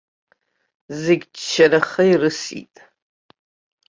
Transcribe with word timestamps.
Зегьы 1.01 1.27
ччараха 1.33 2.03
ирысит. 2.11 2.75